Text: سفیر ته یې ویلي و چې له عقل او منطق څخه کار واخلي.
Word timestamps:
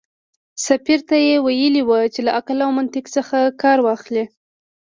سفیر 0.67 0.99
ته 1.09 1.15
یې 1.27 1.35
ویلي 1.45 1.83
و 1.85 1.89
چې 2.13 2.19
له 2.25 2.31
عقل 2.39 2.57
او 2.65 2.69
منطق 2.77 3.05
څخه 3.15 3.37
کار 3.61 3.77
واخلي. 3.87 4.25